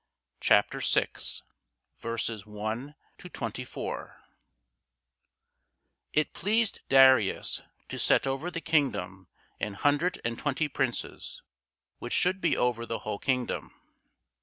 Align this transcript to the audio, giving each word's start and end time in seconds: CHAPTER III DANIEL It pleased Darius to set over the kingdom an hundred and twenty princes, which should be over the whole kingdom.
CHAPTER 0.39 0.79
III 0.81 1.11
DANIEL 2.01 2.95
It 6.13 6.33
pleased 6.33 6.81
Darius 6.89 7.61
to 7.87 7.99
set 7.99 8.25
over 8.25 8.49
the 8.49 8.61
kingdom 8.61 9.27
an 9.59 9.75
hundred 9.75 10.19
and 10.25 10.39
twenty 10.39 10.67
princes, 10.67 11.43
which 11.99 12.13
should 12.13 12.41
be 12.41 12.57
over 12.57 12.87
the 12.87 12.97
whole 13.05 13.19
kingdom. 13.19 13.79